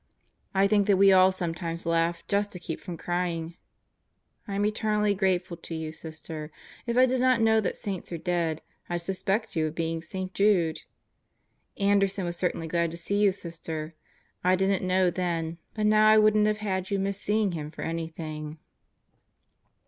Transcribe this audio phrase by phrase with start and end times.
[0.55, 3.55] I think that we all sometimes laugh just to keep from crying.
[4.47, 6.51] I am eternally grateful to you, Sister.
[6.87, 10.33] If I did not know that saints are dead, I'd suspect you of being St.
[10.33, 10.85] Jude!
[11.77, 13.93] Anderson was certainly glad to see you, Sister.
[14.43, 17.83] I didn't know then, but now I wouldn't have had you miss seeing him for
[17.83, 18.57] anything.